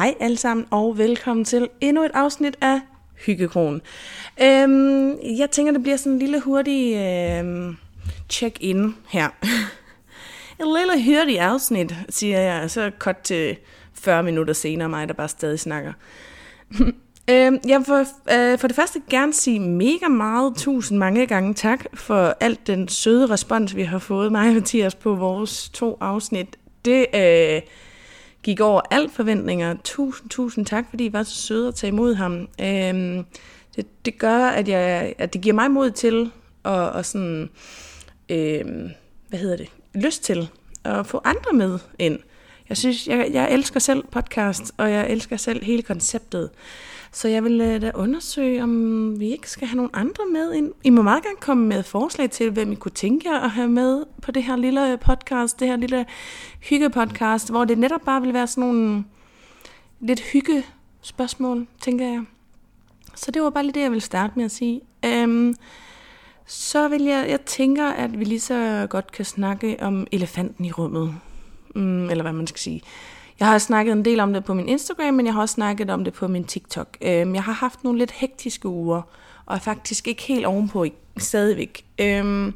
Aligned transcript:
Hej 0.00 0.14
alle 0.20 0.36
sammen, 0.36 0.66
og 0.70 0.98
velkommen 0.98 1.44
til 1.44 1.68
endnu 1.80 2.04
et 2.04 2.10
afsnit 2.14 2.56
af 2.60 2.80
Hyggekronen. 3.26 3.82
Øhm, 4.42 5.18
jeg 5.38 5.50
tænker, 5.50 5.72
det 5.72 5.82
bliver 5.82 5.96
sådan 5.96 6.12
en 6.12 6.18
lille 6.18 6.40
hurtig 6.40 6.96
øhm, 6.96 7.76
check-in 8.30 8.96
her. 9.08 9.28
et 10.60 10.66
lille 10.66 11.04
hurtigt 11.04 11.40
afsnit, 11.40 11.94
siger 12.08 12.40
jeg, 12.40 12.70
så 12.70 12.90
kort 12.98 13.18
til 13.18 13.56
40 13.94 14.22
minutter 14.22 14.54
senere 14.54 14.88
mig, 14.88 15.08
der 15.08 15.14
bare 15.14 15.28
stadig 15.28 15.60
snakker. 15.60 15.92
øhm, 17.30 17.58
jeg 17.68 17.78
vil 17.78 17.84
for, 17.86 18.04
øh, 18.32 18.58
for 18.58 18.66
det 18.66 18.76
første 18.76 19.02
gerne 19.10 19.32
sige 19.32 19.60
mega 19.60 20.08
meget 20.08 20.56
tusind 20.56 20.98
mange 20.98 21.26
gange 21.26 21.54
tak 21.54 21.84
for 21.94 22.36
alt 22.40 22.66
den 22.66 22.88
søde 22.88 23.26
respons, 23.26 23.76
vi 23.76 23.82
har 23.82 23.98
fået 23.98 24.32
mig 24.32 24.48
og 24.48 24.54
Mathias 24.54 24.94
på 24.94 25.14
vores 25.14 25.68
to 25.68 25.98
afsnit. 26.00 26.56
Det 26.84 27.06
øh, 27.14 27.60
gik 28.42 28.60
over 28.60 28.80
alt 28.90 29.12
forventninger. 29.12 29.76
Tusind, 29.84 30.30
tusind 30.30 30.66
tak, 30.66 30.86
fordi 30.90 31.06
I 31.06 31.12
var 31.12 31.22
så 31.22 31.34
søde 31.34 31.68
at 31.68 31.74
tage 31.74 31.88
imod 31.88 32.14
ham. 32.14 32.48
Øhm, 32.60 33.24
det, 33.76 34.04
det 34.04 34.18
gør, 34.18 34.46
at, 34.46 34.68
jeg, 34.68 35.14
at 35.18 35.32
det 35.32 35.40
giver 35.40 35.54
mig 35.54 35.70
mod 35.70 35.90
til 35.90 36.30
at, 36.64 36.72
og 36.72 37.06
sådan, 37.06 37.50
øhm, 38.28 38.90
hvad 39.28 39.38
hedder 39.38 39.56
det, 39.56 39.68
lyst 39.94 40.24
til 40.24 40.48
at 40.84 41.06
få 41.06 41.20
andre 41.24 41.52
med 41.52 41.78
ind. 41.98 42.18
Jeg 42.68 42.76
synes, 42.76 43.06
jeg, 43.06 43.30
jeg 43.32 43.52
elsker 43.52 43.80
selv 43.80 44.04
podcast, 44.12 44.72
og 44.76 44.90
jeg 44.90 45.10
elsker 45.10 45.36
selv 45.36 45.64
hele 45.64 45.82
konceptet. 45.82 46.50
Så 47.12 47.28
jeg 47.28 47.44
vil 47.44 47.60
øh, 47.60 47.82
da 47.82 47.90
undersøge, 47.94 48.62
om 48.62 49.20
vi 49.20 49.30
ikke 49.30 49.50
skal 49.50 49.68
have 49.68 49.76
nogle 49.76 49.90
andre 49.92 50.24
med 50.32 50.52
ind. 50.52 50.72
I 50.84 50.90
må 50.90 51.02
meget 51.02 51.22
gerne 51.22 51.36
komme 51.40 51.66
med 51.66 51.82
forslag 51.82 52.30
til, 52.30 52.50
hvem 52.50 52.72
I 52.72 52.74
kunne 52.74 52.92
tænke 52.92 53.30
jer 53.30 53.40
at 53.40 53.50
have 53.50 53.68
med 53.68 54.04
på 54.22 54.30
det 54.30 54.42
her 54.42 54.56
lille 54.56 54.92
øh, 54.92 54.98
podcast, 54.98 55.60
det 55.60 55.68
her 55.68 55.76
lille 55.76 56.06
hyggepodcast, 56.60 57.50
hvor 57.50 57.64
det 57.64 57.78
netop 57.78 58.00
bare 58.00 58.20
vil 58.20 58.34
være 58.34 58.46
sådan 58.46 58.64
nogle 58.64 59.04
lidt 60.00 60.20
hygge 60.20 60.64
spørgsmål, 61.02 61.66
tænker 61.80 62.06
jeg. 62.06 62.24
Så 63.14 63.30
det 63.30 63.42
var 63.42 63.50
bare 63.50 63.64
lige 63.64 63.74
det, 63.74 63.80
jeg 63.80 63.90
ville 63.90 64.02
starte 64.02 64.32
med 64.36 64.44
at 64.44 64.50
sige. 64.50 64.80
Øhm, 65.04 65.54
så 66.46 66.88
vil 66.88 67.02
jeg, 67.02 67.26
jeg 67.28 67.40
tænker, 67.40 67.86
at 67.86 68.18
vi 68.18 68.24
lige 68.24 68.40
så 68.40 68.86
godt 68.90 69.12
kan 69.12 69.24
snakke 69.24 69.76
om 69.80 70.06
elefanten 70.12 70.64
i 70.64 70.72
rummet. 70.72 71.14
Mm, 71.74 72.10
eller 72.10 72.22
hvad 72.22 72.32
man 72.32 72.46
skal 72.46 72.60
sige. 72.60 72.82
Jeg 73.40 73.48
har 73.48 73.58
snakket 73.58 73.92
en 73.92 74.04
del 74.04 74.20
om 74.20 74.32
det 74.32 74.44
på 74.44 74.54
min 74.54 74.68
Instagram, 74.68 75.14
men 75.14 75.26
jeg 75.26 75.34
har 75.34 75.40
også 75.40 75.52
snakket 75.52 75.90
om 75.90 76.04
det 76.04 76.12
på 76.12 76.28
min 76.28 76.44
TikTok. 76.44 76.96
Øhm, 77.02 77.34
jeg 77.34 77.42
har 77.42 77.52
haft 77.52 77.84
nogle 77.84 77.98
lidt 77.98 78.10
hektiske 78.10 78.68
uger, 78.68 79.02
og 79.46 79.54
er 79.54 79.60
faktisk 79.60 80.08
ikke 80.08 80.22
helt 80.22 80.46
ovenpå 80.46 80.86
stadigvæk. 81.16 81.84
Øhm, 81.98 82.54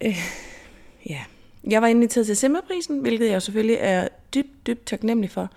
øh, 0.00 0.18
ja. 1.08 1.20
Jeg 1.64 1.82
var 1.82 1.88
inviteret 1.88 2.26
til 2.26 2.36
Simmerprisen, 2.36 2.98
hvilket 2.98 3.30
jeg 3.30 3.42
selvfølgelig 3.42 3.76
er 3.80 4.08
dybt, 4.34 4.66
dybt 4.66 4.86
taknemmelig 4.86 5.30
for. 5.30 5.50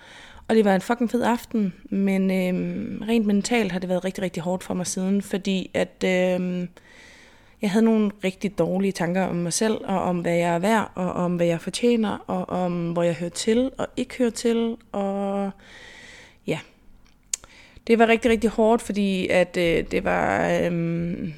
Og 0.47 0.55
det 0.55 0.65
var 0.65 0.75
en 0.75 0.81
fucking 0.81 1.11
fed 1.11 1.23
aften, 1.23 1.73
men 1.83 2.31
øhm, 2.31 3.03
rent 3.07 3.25
mentalt 3.25 3.71
har 3.71 3.79
det 3.79 3.89
været 3.89 4.05
rigtig, 4.05 4.23
rigtig 4.23 4.43
hårdt 4.43 4.63
for 4.63 4.73
mig 4.73 4.87
siden, 4.87 5.21
fordi 5.21 5.71
at 5.73 6.03
øhm, 6.05 6.67
jeg 7.63 7.71
havde 7.71 7.85
nogle 7.85 8.11
rigtig 8.23 8.57
dårlige 8.57 8.91
tanker 8.91 9.23
om 9.23 9.35
mig 9.35 9.53
selv, 9.53 9.77
og 9.83 10.01
om 10.01 10.19
hvad 10.19 10.35
jeg 10.35 10.55
er 10.55 10.59
værd, 10.59 10.91
og 10.95 11.13
om 11.13 11.35
hvad 11.35 11.45
jeg 11.45 11.61
fortjener, 11.61 12.17
og 12.27 12.49
om 12.49 12.91
hvor 12.91 13.03
jeg 13.03 13.13
hører 13.13 13.29
til 13.29 13.71
og 13.77 13.87
ikke 13.97 14.17
hører 14.17 14.29
til, 14.29 14.77
og 14.91 15.51
ja. 16.47 16.59
Det 17.87 17.99
var 17.99 18.07
rigtig, 18.07 18.31
rigtig 18.31 18.49
hårdt, 18.49 18.81
fordi 18.81 19.27
at 19.27 19.57
øh, 19.57 19.91
det 19.91 20.03
var... 20.03 20.49
Øh, 20.49 21.29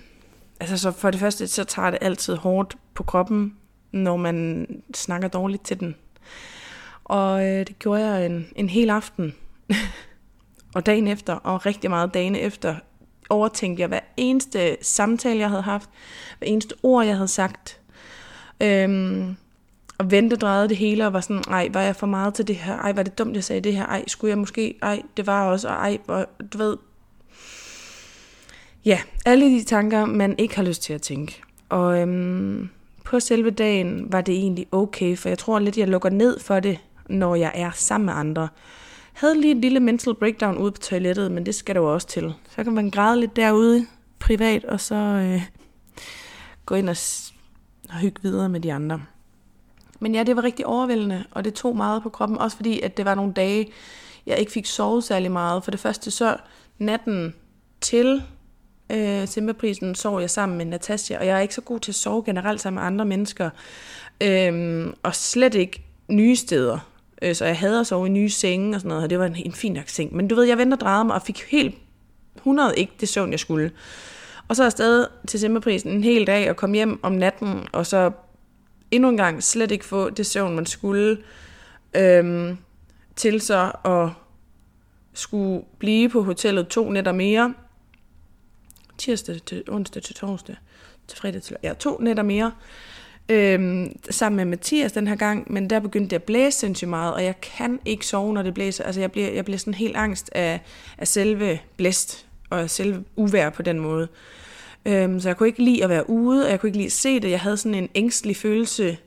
altså 0.59 0.77
så 0.77 0.91
for 0.91 1.11
det 1.11 1.19
første, 1.19 1.47
så 1.47 1.63
tager 1.63 1.89
det 1.89 1.99
altid 2.01 2.35
hårdt 2.35 2.77
på 2.93 3.03
kroppen, 3.03 3.55
når 3.91 4.17
man 4.17 4.67
snakker 4.93 5.27
dårligt 5.27 5.65
til 5.65 5.79
den. 5.79 5.95
Og 7.03 7.45
øh, 7.47 7.67
det 7.67 7.79
gjorde 7.79 8.05
jeg 8.05 8.25
en, 8.25 8.47
en 8.55 8.69
hel 8.69 8.89
aften. 8.89 9.35
og 10.75 10.85
dagen 10.85 11.07
efter, 11.07 11.33
og 11.33 11.65
rigtig 11.65 11.89
meget 11.89 12.13
dagen 12.13 12.35
efter, 12.35 12.75
overtænkte 13.29 13.81
jeg 13.81 13.87
hver 13.87 13.99
eneste 14.17 14.77
samtale, 14.81 15.39
jeg 15.39 15.49
havde 15.49 15.61
haft, 15.61 15.89
hver 16.39 16.47
eneste 16.47 16.75
ord, 16.83 17.05
jeg 17.05 17.15
havde 17.15 17.27
sagt. 17.27 17.79
Øhm, 18.61 19.35
og 19.97 20.11
vendte 20.11 20.35
drejede 20.35 20.69
det 20.69 20.77
hele 20.77 21.05
og 21.05 21.13
var 21.13 21.21
sådan, 21.21 21.43
ej, 21.49 21.69
var 21.73 21.81
jeg 21.81 21.95
for 21.95 22.07
meget 22.07 22.33
til 22.33 22.47
det 22.47 22.55
her? 22.55 22.77
Ej, 22.77 22.93
var 22.93 23.03
det 23.03 23.17
dumt, 23.17 23.35
jeg 23.35 23.43
sagde 23.43 23.61
det 23.61 23.75
her? 23.75 23.85
Ej, 23.85 24.03
skulle 24.07 24.29
jeg 24.29 24.37
måske? 24.37 24.77
Ej, 24.81 25.01
det 25.17 25.27
var 25.27 25.47
også, 25.47 25.67
og 25.67 25.73
ej, 25.73 25.97
og, 26.07 26.25
du 26.53 26.57
ved. 26.57 26.77
Ja, 28.85 28.99
alle 29.25 29.45
de 29.45 29.63
tanker, 29.63 30.05
man 30.05 30.35
ikke 30.37 30.55
har 30.55 30.63
lyst 30.63 30.83
til 30.83 30.93
at 30.93 31.01
tænke. 31.01 31.41
Og 31.69 32.01
øhm, 32.01 32.69
på 33.03 33.19
selve 33.19 33.49
dagen 33.49 34.11
var 34.11 34.21
det 34.21 34.35
egentlig 34.35 34.67
okay, 34.71 35.17
for 35.17 35.29
jeg 35.29 35.37
tror 35.37 35.59
lidt, 35.59 35.77
jeg 35.77 35.87
lukker 35.87 36.09
ned 36.09 36.39
for 36.39 36.59
det, 36.59 36.79
når 37.09 37.35
jeg 37.35 37.51
er 37.55 37.71
sammen 37.71 38.05
med 38.05 38.13
andre 38.13 38.47
havde 39.15 39.41
lige 39.41 39.51
et 39.51 39.57
lille 39.57 39.79
mental 39.79 40.15
breakdown 40.15 40.57
ude 40.57 40.71
på 40.71 40.77
toilettet, 40.77 41.31
men 41.31 41.45
det 41.45 41.55
skal 41.55 41.75
der 41.75 41.81
jo 41.81 41.93
også 41.93 42.07
til. 42.07 42.33
Så 42.55 42.63
kan 42.63 42.73
man 42.73 42.89
græde 42.89 43.19
lidt 43.19 43.35
derude 43.35 43.85
privat, 44.19 44.65
og 44.65 44.79
så 44.79 44.95
øh, 44.95 45.41
gå 46.65 46.75
ind 46.75 46.89
og, 46.89 46.95
og 47.89 47.95
hygge 47.95 48.21
videre 48.21 48.49
med 48.49 48.59
de 48.59 48.73
andre. 48.73 49.01
Men 49.99 50.15
ja, 50.15 50.23
det 50.23 50.35
var 50.35 50.43
rigtig 50.43 50.65
overvældende, 50.65 51.23
og 51.31 51.45
det 51.45 51.53
tog 51.53 51.77
meget 51.77 52.03
på 52.03 52.09
kroppen, 52.09 52.37
også 52.37 52.57
fordi 52.57 52.81
at 52.81 52.97
det 52.97 53.05
var 53.05 53.15
nogle 53.15 53.33
dage, 53.33 53.71
jeg 54.25 54.37
ikke 54.39 54.51
fik 54.51 54.65
sovet 54.65 55.03
særlig 55.03 55.31
meget. 55.31 55.63
For 55.63 55.71
det 55.71 55.79
første 55.79 56.11
så 56.11 56.37
natten 56.77 57.33
til 57.81 58.23
øh, 58.91 59.27
Simbaprisen 59.27 59.95
sov 59.95 60.19
jeg 60.19 60.29
sammen 60.29 60.57
med 60.57 60.65
Natasja, 60.65 61.19
og 61.19 61.25
jeg 61.25 61.37
er 61.37 61.41
ikke 61.41 61.55
så 61.55 61.61
god 61.61 61.79
til 61.79 61.91
at 61.91 61.95
sove 61.95 62.23
generelt 62.23 62.61
sammen 62.61 62.81
med 62.81 62.87
andre 62.87 63.05
mennesker. 63.05 63.49
Øh, 64.21 64.87
og 65.03 65.15
slet 65.15 65.55
ikke 65.55 65.83
nye 66.07 66.35
steder. 66.35 66.94
Øh, 67.21 67.35
så 67.35 67.45
jeg 67.45 67.57
havde 67.57 67.79
at 67.79 67.87
sove 67.87 68.07
i 68.07 68.09
nye 68.09 68.29
senge 68.29 68.75
og 68.75 68.81
sådan 68.81 68.89
noget, 68.89 69.03
og 69.03 69.09
det 69.09 69.19
var 69.19 69.25
en, 69.25 69.35
en 69.35 69.53
fin 69.53 69.73
nok 69.73 69.89
seng. 69.89 70.15
Men 70.15 70.27
du 70.27 70.35
ved, 70.35 70.43
jeg 70.43 70.57
vendte 70.57 70.75
og 70.75 70.79
drejede 70.79 71.05
mig 71.05 71.15
og 71.15 71.21
fik 71.21 71.41
helt 71.49 71.75
100 72.35 72.73
ikke 72.77 72.93
det 72.99 73.09
søvn, 73.09 73.31
jeg 73.31 73.39
skulle. 73.39 73.71
Og 74.47 74.55
så 74.55 74.63
er 74.63 74.65
jeg 74.65 74.71
stadig 74.71 75.07
til 75.27 75.39
simmerprisen 75.39 75.91
en 75.91 76.03
hel 76.03 76.27
dag 76.27 76.49
og 76.49 76.55
kom 76.55 76.73
hjem 76.73 76.99
om 77.03 77.11
natten, 77.11 77.67
og 77.71 77.85
så 77.85 78.11
endnu 78.91 79.09
en 79.09 79.17
gang 79.17 79.43
slet 79.43 79.71
ikke 79.71 79.85
få 79.85 80.09
det 80.09 80.25
søvn, 80.25 80.55
man 80.55 80.65
skulle, 80.65 81.17
øhm, 81.95 82.57
til 83.15 83.41
så 83.41 83.71
at 83.85 84.09
skulle 85.13 85.63
blive 85.79 86.09
på 86.09 86.23
hotellet 86.23 86.67
to 86.67 86.89
nætter 86.89 87.11
mere, 87.11 87.53
tirsdag 88.97 89.41
til 89.45 89.63
onsdag 89.67 90.03
til 90.03 90.15
torsdag, 90.15 90.55
til 91.07 91.17
fredag 91.17 91.41
til, 91.41 91.57
ja, 91.63 91.73
to 91.73 91.97
nætter 92.01 92.23
mere, 92.23 92.51
øhm, 93.29 93.97
sammen 94.09 94.35
med 94.37 94.45
Mathias 94.45 94.91
den 94.91 95.07
her 95.07 95.15
gang, 95.15 95.53
men 95.53 95.69
der 95.69 95.79
begyndte 95.79 96.09
det 96.09 96.15
at 96.15 96.23
blæse 96.23 96.59
sindssygt 96.59 96.89
meget, 96.89 97.13
og 97.13 97.23
jeg 97.23 97.41
kan 97.41 97.79
ikke 97.85 98.05
sove, 98.05 98.33
når 98.33 98.41
det 98.41 98.53
blæser. 98.53 98.83
Altså 98.83 99.01
jeg 99.01 99.11
bliver, 99.11 99.31
jeg 99.31 99.45
bliver 99.45 99.57
sådan 99.57 99.73
helt 99.73 99.95
angst 99.95 100.29
af, 100.31 100.61
af 100.97 101.07
selve 101.07 101.59
blæst, 101.77 102.25
og 102.49 102.69
selve 102.69 103.03
uvær 103.15 103.49
på 103.49 103.61
den 103.61 103.79
måde. 103.79 104.07
Øhm, 104.85 105.19
så 105.19 105.29
jeg 105.29 105.37
kunne 105.37 105.49
ikke 105.49 105.63
lide 105.63 105.83
at 105.83 105.89
være 105.89 106.09
ude, 106.09 106.45
og 106.45 106.51
jeg 106.51 106.59
kunne 106.59 106.67
ikke 106.67 106.77
lide 106.77 106.85
at 106.85 106.91
se 106.91 107.19
det. 107.19 107.31
Jeg 107.31 107.39
havde 107.39 107.57
sådan 107.57 107.75
en 107.75 107.89
ængstelig 107.95 108.37
følelse 108.37 108.97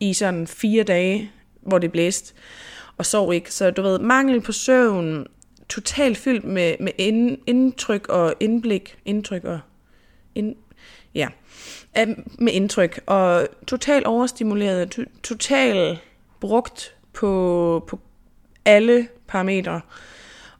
i 0.00 0.12
sådan 0.12 0.46
fire 0.46 0.82
dage, 0.82 1.30
hvor 1.60 1.78
det 1.78 1.92
blæste, 1.92 2.34
og 2.96 3.06
sov 3.06 3.34
ikke. 3.34 3.54
Så 3.54 3.70
du 3.70 3.82
ved, 3.82 3.98
mangel 3.98 4.40
på 4.40 4.52
søvn, 4.52 5.26
totalt 5.68 6.18
fyldt 6.18 6.44
med, 6.44 6.74
med 6.80 6.92
ind, 6.98 7.38
indtryk 7.46 8.08
og 8.08 8.34
indblik, 8.40 8.98
indtryk 9.04 9.44
og 9.44 9.60
ind, 10.34 10.54
ja, 11.16 11.28
med 12.38 12.52
indtryk, 12.52 13.00
og 13.06 13.48
totalt 13.66 14.06
overstimuleret, 14.06 14.90
to, 14.90 15.02
totalt 15.22 15.98
brugt 16.40 16.94
på, 17.12 17.84
på 17.88 18.00
alle 18.64 19.08
parametre. 19.26 19.80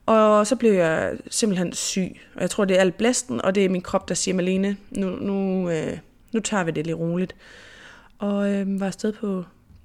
Og 0.07 0.47
så 0.47 0.57
blev 0.57 0.73
jeg 0.73 1.13
simpelthen 1.31 1.73
syg. 1.73 2.21
Og 2.35 2.41
jeg 2.41 2.51
tror, 2.51 2.65
det 2.65 2.77
er 2.77 2.81
alt 2.81 2.97
blæsten, 2.97 3.43
og 3.43 3.55
det 3.55 3.65
er 3.65 3.69
min 3.69 3.81
krop, 3.81 4.09
der 4.09 4.15
siger, 4.15 4.35
Malene, 4.35 4.77
nu, 4.91 5.11
nu, 5.11 5.71
øh, 5.71 5.99
nu 6.33 6.41
tager 6.41 6.65
vi 6.65 6.71
det 6.71 6.87
lidt 6.87 6.99
roligt. 6.99 7.35
Og 8.19 8.53
øh, 8.53 8.81
var 8.81 8.87
afsted 8.87 9.13
på, 9.13 9.45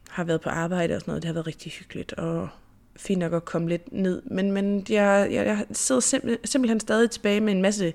har 0.09 0.23
været 0.23 0.41
på 0.41 0.49
arbejde 0.49 0.95
og 0.95 1.01
sådan 1.01 1.11
noget. 1.11 1.23
Det 1.23 1.27
har 1.27 1.33
været 1.33 1.47
rigtig 1.47 1.71
hyggeligt, 1.71 2.13
og 2.13 2.49
fint 2.95 3.19
nok 3.19 3.33
at 3.33 3.45
komme 3.45 3.69
lidt 3.69 3.91
ned. 3.91 4.21
Men, 4.25 4.51
men 4.51 4.85
jeg, 4.89 5.27
jeg, 5.31 5.45
jeg 5.45 5.65
sidder 5.71 6.01
simpel, 6.01 6.37
simpelthen 6.43 6.79
stadig 6.79 7.11
tilbage 7.11 7.39
med 7.39 7.53
en 7.53 7.61
masse 7.61 7.93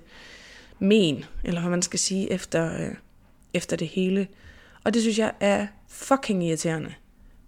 men, 0.79 1.25
eller 1.45 1.61
hvad 1.61 1.71
man 1.71 1.83
skal 1.83 1.99
sige, 1.99 2.33
efter, 2.33 2.75
øh, 2.75 2.95
efter 3.55 3.77
det 3.77 3.89
hele. 3.89 4.29
Og 4.85 4.95
det 4.95 5.03
synes 5.03 5.19
jeg 5.19 5.33
er 5.41 5.67
fucking 5.89 6.45
irriterende. 6.45 6.95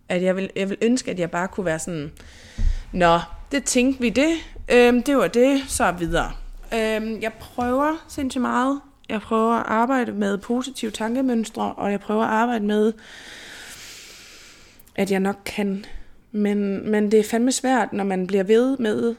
At 0.08 0.22
jeg 0.22 0.36
vil, 0.36 0.50
jeg 0.56 0.70
vil 0.70 0.78
ønske, 0.82 1.10
at 1.10 1.18
jeg 1.18 1.30
bare 1.30 1.48
kunne 1.48 1.66
være 1.66 1.78
sådan, 1.78 2.12
Nå, 2.92 3.18
det 3.52 3.64
tænkte 3.64 4.00
vi 4.00 4.10
det. 4.10 4.34
Øhm, 4.72 5.02
det 5.02 5.16
var 5.16 5.28
det, 5.28 5.62
så 5.68 5.92
videre. 5.92 6.32
Øhm, 6.74 7.20
jeg 7.20 7.32
prøver 7.40 8.04
sindssygt 8.08 8.42
meget. 8.42 8.80
Jeg 9.08 9.20
prøver 9.20 9.54
at 9.54 9.66
arbejde 9.66 10.12
med 10.12 10.38
positive 10.38 10.90
tankemønstre, 10.90 11.72
og 11.72 11.90
jeg 11.90 12.00
prøver 12.00 12.24
at 12.24 12.30
arbejde 12.30 12.64
med, 12.64 12.92
at 14.96 15.10
jeg 15.10 15.20
nok 15.20 15.36
kan. 15.44 15.84
Men, 16.32 16.90
men 16.90 17.10
det 17.10 17.20
er 17.20 17.24
fandme 17.24 17.52
svært, 17.52 17.92
når 17.92 18.04
man 18.04 18.26
bliver 18.26 18.44
ved 18.44 18.78
med 18.78 19.14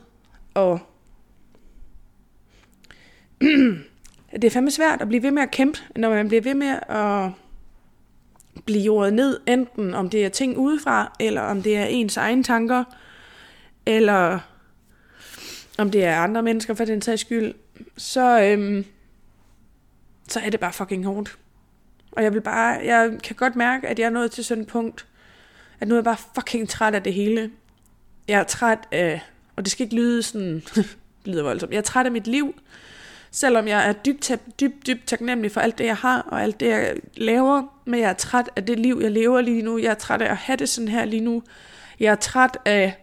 at 0.56 0.80
det 4.32 4.44
er 4.44 4.50
fandme 4.50 4.72
svært 4.72 5.02
at 5.02 5.08
blive 5.08 5.24
ved 5.24 5.32
med 5.32 5.44
at 5.44 5.52
kæmpe, 5.52 5.80
når 5.96 6.10
man 6.10 6.28
bliver 6.28 6.42
ved 6.42 6.54
med 6.54 6.80
at 6.90 7.32
blive 8.66 8.84
jordet 8.84 9.14
ned, 9.14 9.40
enten 9.48 9.94
om 9.94 10.10
det 10.10 10.26
er 10.26 10.30
ting 10.30 10.58
udefra, 10.58 11.16
eller 11.20 11.42
om 11.42 11.64
det 11.64 11.78
er 11.78 11.86
ens 11.86 12.18
egne 12.18 12.44
tanker. 12.44 12.84
eller 13.86 14.40
om 15.78 15.92
det 15.92 16.04
er 16.04 16.18
andre 16.18 16.44
mennesker 16.44 16.74
for 16.74 16.86
den 16.86 17.02
sags 17.02 17.22
skyld, 17.22 17.54
så, 17.98 18.42
øhm, 18.42 18.86
så 20.28 20.40
er 20.40 20.50
det 20.50 20.60
bare 20.60 20.74
fucking 20.74 21.06
hårdt. 21.06 21.38
Og 22.12 22.24
jeg 22.24 22.34
vil 22.34 22.42
bare, 22.42 22.80
jeg 22.84 23.12
kan 23.24 23.36
godt 23.36 23.56
mærke, 23.56 23.88
at 23.88 24.00
jeg 24.00 24.06
er 24.06 24.10
nået 24.10 24.32
til 24.32 24.46
sådan 24.46 24.62
et 24.62 24.68
punkt, 24.68 25.06
at 25.80 25.88
nu 25.88 25.94
er 25.94 25.98
jeg 25.98 26.04
bare 26.04 26.18
fucking 26.36 26.70
træt 26.70 26.96
af 26.96 27.04
det 27.04 27.14
hele. 27.14 27.52
Jeg 28.28 28.40
er 28.40 28.44
træt 28.44 28.80
af, 28.92 29.22
og 29.56 29.66
det 29.66 29.72
skal 29.72 29.84
ikke 29.84 29.96
lyde 29.96 30.24
sådan, 30.24 30.64
lyder 31.26 31.44
voldsomt, 31.44 31.72
jeg 31.72 31.78
er 31.78 31.82
træt 31.82 32.06
af 32.06 32.12
mit 32.12 32.28
liv, 32.28 32.56
selvom 33.32 33.68
jeg 33.68 33.90
er 33.90 33.94
dybt, 33.94 34.32
dybt, 34.60 34.88
dybt 34.88 35.08
taknemmelig 35.08 35.52
for 35.52 35.62
alt 35.62 35.78
det, 35.78 35.86
jeg 35.86 35.96
har, 35.96 36.22
og 36.22 36.44
alt 36.44 36.60
det, 36.60 36.68
jeg 36.68 36.96
laver, 37.18 37.82
men 37.86 38.00
jeg 38.00 38.10
er 38.10 38.14
træt 38.14 38.50
af 38.56 38.66
det 38.66 38.80
liv, 38.80 39.00
jeg 39.02 39.12
lever 39.12 39.42
lige 39.42 39.62
nu. 39.62 39.78
Jeg 39.78 39.90
er 39.92 39.96
træt 39.96 40.22
af 40.22 40.32
at 40.32 40.38
have 40.38 40.58
det 40.58 40.70
sådan 40.70 40.88
her 40.88 41.06
lige 41.06 41.22
nu. 41.22 41.44
Jeg 42.00 42.12
er 42.12 42.16
træt 42.16 42.58
af, 42.66 42.98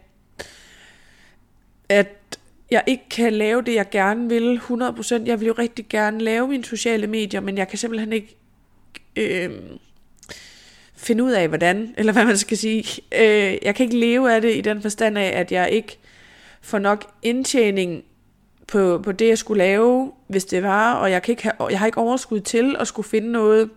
at 1.89 2.39
jeg 2.71 2.85
ikke 2.87 3.09
kan 3.11 3.33
lave 3.33 3.63
det, 3.63 3.75
jeg 3.75 3.91
gerne 3.91 4.29
vil 4.29 4.61
100%. 4.71 5.27
Jeg 5.27 5.41
vil 5.41 5.47
jo 5.47 5.53
rigtig 5.53 5.87
gerne 5.89 6.21
lave 6.21 6.49
mine 6.49 6.65
sociale 6.65 7.07
medier, 7.07 7.41
men 7.41 7.59
jeg 7.59 7.69
kan 7.69 7.79
simpelthen 7.79 8.13
ikke 8.13 8.37
øh, 9.17 9.51
finde 10.97 11.25
ud 11.25 11.31
af, 11.31 11.49
hvordan, 11.49 11.95
eller 11.97 12.13
hvad 12.13 12.25
man 12.25 12.39
skal 12.39 12.57
sige. 12.57 13.03
Øh, 13.13 13.59
jeg 13.63 13.75
kan 13.75 13.85
ikke 13.85 13.99
leve 13.99 14.35
af 14.35 14.41
det 14.41 14.57
i 14.57 14.61
den 14.61 14.83
forstand 14.83 15.19
af, 15.19 15.41
at 15.41 15.53
jeg 15.53 15.71
ikke 15.71 15.99
får 16.61 16.79
nok 16.79 17.13
indtjening 17.23 18.05
på, 18.67 19.01
på 19.05 19.13
det, 19.13 19.29
jeg 19.29 19.39
skulle 19.39 19.59
lave, 19.59 20.13
hvis 20.27 20.45
det 20.45 20.63
var, 20.63 20.95
og 20.95 21.11
jeg, 21.11 21.23
kan 21.23 21.33
ikke 21.33 21.43
have, 21.43 21.69
jeg 21.71 21.79
har 21.79 21.87
ikke 21.87 21.99
overskud 21.99 22.41
til 22.41 22.77
at 22.79 22.89
skulle 22.89 23.09
finde 23.09 23.33
noget. 23.33 23.71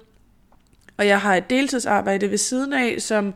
Og 0.97 1.07
jeg 1.07 1.21
har 1.21 1.36
et 1.36 1.50
deltidsarbejde 1.50 2.31
ved 2.31 2.38
siden 2.38 2.74
af, 2.74 2.95
som, 3.01 3.33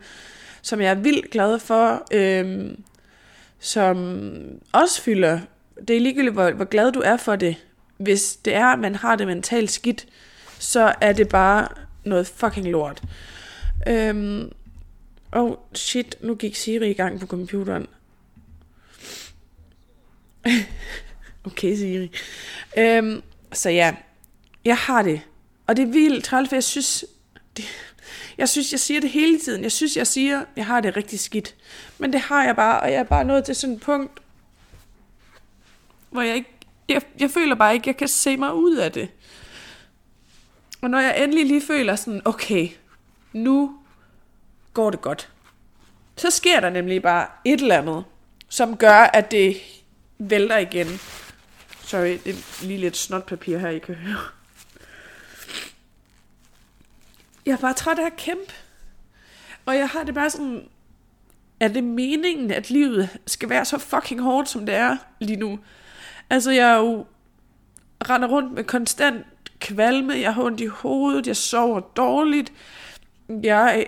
som 0.61 0.81
jeg 0.81 0.91
er 0.91 0.95
vildt 0.95 1.31
glad 1.31 1.59
for, 1.59 2.07
øhm, 2.11 2.83
som 3.59 4.27
også 4.71 5.01
fylder. 5.01 5.39
Det 5.87 5.95
er 5.95 6.01
ligegyldigt, 6.01 6.33
hvor, 6.33 6.51
hvor 6.51 6.65
glad 6.65 6.91
du 6.91 7.01
er 7.05 7.17
for 7.17 7.35
det. 7.35 7.55
Hvis 7.97 8.35
det 8.35 8.55
er, 8.55 8.65
at 8.65 8.79
man 8.79 8.95
har 8.95 9.15
det 9.15 9.27
mentalt 9.27 9.71
skidt, 9.71 10.07
så 10.59 10.93
er 11.01 11.13
det 11.13 11.29
bare 11.29 11.67
noget 12.03 12.27
fucking 12.27 12.67
lort. 12.67 13.03
Øhm, 13.87 14.51
oh 15.31 15.55
shit, 15.73 16.15
nu 16.21 16.35
gik 16.35 16.55
Siri 16.55 16.89
i 16.89 16.93
gang 16.93 17.19
på 17.19 17.27
computeren. 17.27 17.87
okay, 21.45 21.75
Siri. 21.75 22.11
Øhm, 22.77 23.21
så 23.53 23.69
ja, 23.69 23.95
jeg 24.65 24.77
har 24.77 25.01
det. 25.01 25.21
Og 25.67 25.77
det 25.77 25.83
er 25.83 25.91
vildt 25.91 26.25
træls, 26.25 26.49
for 26.49 26.55
jeg 26.55 26.63
synes, 26.63 27.05
det, 27.57 27.65
jeg 28.37 28.49
synes, 28.49 28.71
jeg 28.71 28.79
siger 28.79 29.01
det 29.01 29.09
hele 29.09 29.39
tiden. 29.39 29.63
Jeg 29.63 29.71
synes, 29.71 29.97
jeg 29.97 30.07
siger, 30.07 30.45
jeg 30.55 30.65
har 30.65 30.81
det 30.81 30.97
rigtig 30.97 31.19
skidt. 31.19 31.55
Men 31.97 32.13
det 32.13 32.21
har 32.21 32.43
jeg 32.43 32.55
bare, 32.55 32.79
og 32.79 32.91
jeg 32.91 32.99
er 32.99 33.03
bare 33.03 33.25
nået 33.25 33.43
til 33.43 33.55
sådan 33.55 33.75
et 33.75 33.81
punkt, 33.81 34.19
hvor 36.09 36.21
jeg 36.21 36.35
ikke, 36.35 36.49
jeg, 36.89 37.01
jeg 37.19 37.31
føler 37.31 37.55
bare 37.55 37.73
ikke, 37.73 37.87
jeg 37.87 37.97
kan 37.97 38.07
se 38.07 38.37
mig 38.37 38.53
ud 38.53 38.75
af 38.75 38.91
det. 38.91 39.09
Og 40.81 40.89
når 40.89 40.99
jeg 40.99 41.23
endelig 41.23 41.45
lige 41.45 41.61
føler 41.61 41.95
sådan, 41.95 42.21
okay, 42.25 42.69
nu 43.33 43.77
går 44.73 44.89
det 44.89 45.01
godt, 45.01 45.29
så 46.15 46.29
sker 46.29 46.59
der 46.59 46.69
nemlig 46.69 47.01
bare 47.01 47.27
et 47.45 47.61
eller 47.61 47.77
andet, 47.77 48.03
som 48.49 48.77
gør, 48.77 48.99
at 48.99 49.31
det 49.31 49.57
vælter 50.17 50.57
igen. 50.57 50.87
Sorry, 51.83 52.19
det 52.25 52.27
er 52.27 52.65
lige 52.65 52.79
lidt 52.79 52.97
snotpapir 52.97 53.57
her, 53.57 53.69
I 53.69 53.79
kan 53.79 53.95
høre. 53.95 54.19
Jeg 57.45 57.51
er 57.51 57.57
bare 57.57 57.73
træt 57.73 57.99
af 57.99 58.05
at 58.05 58.15
kæmpe. 58.15 58.53
Og 59.65 59.75
jeg 59.75 59.89
har 59.89 60.03
det 60.03 60.13
bare 60.13 60.29
sådan, 60.29 60.67
er 61.59 61.67
det 61.67 61.83
meningen, 61.83 62.51
at 62.51 62.69
livet 62.69 63.09
skal 63.27 63.49
være 63.49 63.65
så 63.65 63.77
fucking 63.77 64.21
hårdt, 64.21 64.49
som 64.49 64.65
det 64.65 64.75
er 64.75 64.97
lige 65.19 65.39
nu? 65.39 65.59
Altså, 66.29 66.51
jeg 66.51 66.69
er 66.69 66.77
jo 66.77 67.05
render 68.09 68.27
rundt 68.27 68.53
med 68.53 68.63
konstant 68.63 69.25
kvalme, 69.59 70.13
jeg 70.13 70.33
har 70.33 70.43
ondt 70.43 70.61
i 70.61 70.65
hovedet, 70.65 71.27
jeg 71.27 71.35
sover 71.35 71.79
dårligt, 71.79 72.53
jeg 73.43 73.85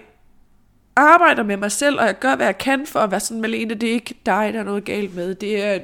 arbejder 0.95 1.44
med 1.44 1.57
mig 1.57 1.71
selv, 1.71 2.00
og 2.00 2.06
jeg 2.06 2.19
gør, 2.19 2.36
hvad 2.36 2.45
jeg 2.45 2.57
kan 2.57 2.88
for 2.88 3.00
at 3.00 3.12
være 3.12 3.19
sådan, 3.19 3.41
Malene, 3.41 3.74
det 3.74 3.89
er 3.89 3.94
ikke 3.94 4.15
dig, 4.25 4.53
der 4.53 4.59
er 4.59 4.63
noget 4.63 4.86
galt 4.86 5.15
med, 5.15 5.36
det 5.36 5.63
er 5.63 5.80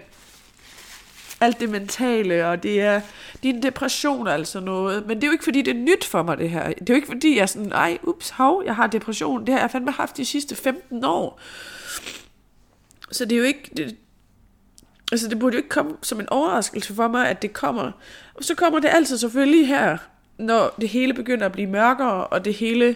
alt 1.41 1.59
det 1.59 1.69
mentale, 1.69 2.47
og 2.47 2.63
det 2.63 2.81
er 2.81 3.01
din 3.43 3.63
depression 3.63 4.27
altså 4.27 4.59
noget. 4.59 5.07
Men 5.07 5.17
det 5.17 5.23
er 5.23 5.27
jo 5.27 5.31
ikke, 5.31 5.43
fordi 5.43 5.61
det 5.61 5.75
er 5.75 5.79
nyt 5.79 6.05
for 6.05 6.23
mig, 6.23 6.37
det 6.37 6.49
her. 6.49 6.67
Det 6.67 6.89
er 6.89 6.93
jo 6.93 6.95
ikke, 6.95 7.07
fordi 7.07 7.35
jeg 7.35 7.41
er 7.41 7.45
sådan, 7.45 7.71
ej, 7.71 7.97
ups, 8.03 8.29
hov, 8.29 8.63
jeg 8.65 8.75
har 8.75 8.87
depression. 8.87 9.45
Det 9.45 9.53
har 9.53 9.59
jeg 9.61 9.71
fandme 9.71 9.91
haft 9.91 10.17
de 10.17 10.25
sidste 10.25 10.55
15 10.55 11.03
år. 11.03 11.39
Så 13.11 13.25
det 13.25 13.31
er 13.31 13.37
jo 13.37 13.43
ikke... 13.43 13.71
Det, 13.77 13.95
altså, 15.11 15.27
det 15.27 15.39
burde 15.39 15.53
jo 15.53 15.57
ikke 15.57 15.69
komme 15.69 15.91
som 16.01 16.19
en 16.19 16.29
overraskelse 16.29 16.95
for 16.95 17.07
mig, 17.07 17.29
at 17.29 17.41
det 17.41 17.53
kommer. 17.53 17.91
Og 18.33 18.43
så 18.43 18.55
kommer 18.55 18.79
det 18.79 18.89
altså 18.91 19.17
selvfølgelig 19.17 19.67
her, 19.67 19.97
når 20.37 20.75
det 20.81 20.89
hele 20.89 21.13
begynder 21.13 21.45
at 21.45 21.51
blive 21.51 21.67
mørkere, 21.67 22.27
og 22.27 22.45
det 22.45 22.53
hele... 22.53 22.95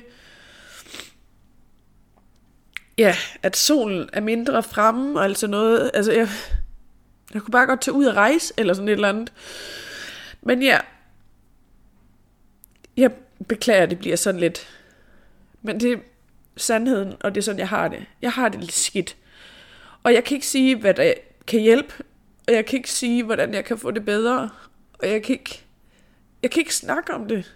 Ja, 2.98 3.16
at 3.44 3.58
solen 3.58 4.10
er 4.14 4.22
mindre 4.22 4.64
fremme, 4.64 5.20
og 5.20 5.26
altså 5.26 5.48
noget... 5.48 5.92
Altså, 5.94 6.12
jeg, 6.12 6.30
jeg 7.36 7.42
kunne 7.42 7.52
bare 7.52 7.66
godt 7.66 7.82
tage 7.82 7.96
ud 7.96 8.06
og 8.06 8.16
rejse, 8.16 8.54
eller 8.58 8.74
sådan 8.74 8.88
et 8.88 8.94
eller 8.94 9.10
andet. 9.10 9.34
Men 10.42 10.62
ja, 10.62 10.80
jeg 12.98 13.12
beklager, 13.48 13.84
at 13.84 13.90
det 13.90 14.00
bliver 14.00 14.16
sådan 14.16 14.40
lidt. 14.40 14.68
Men 15.62 15.80
det 15.80 15.92
er 15.92 15.98
sandheden, 16.58 17.14
og 17.22 17.36
det 17.36 17.42
er 17.42 17.44
sådan, 17.44 17.60
jeg 17.60 17.70
har 17.70 17.88
det. 17.88 18.06
Jeg 18.22 18.32
har 18.32 18.50
det 18.50 18.60
lidt 18.60 18.74
skidt. 18.74 19.18
Og 20.04 20.14
jeg 20.14 20.24
kan 20.24 20.36
ikke 20.36 20.48
sige, 20.48 20.76
hvad 20.76 20.94
der 20.94 21.14
kan 21.48 21.60
hjælpe, 21.60 21.94
og 22.48 22.54
jeg 22.54 22.66
kan 22.66 22.78
ikke 22.78 22.92
sige, 22.92 23.24
hvordan 23.24 23.54
jeg 23.54 23.66
kan 23.66 23.78
få 23.78 23.92
det 23.92 24.06
bedre, 24.06 24.50
og 24.94 25.10
jeg 25.10 25.24
kan 25.24 25.34
ikke, 25.34 25.64
jeg 26.44 26.52
kan 26.52 26.60
ikke 26.60 26.76
snakke 26.76 27.14
om 27.14 27.28
det. 27.28 27.56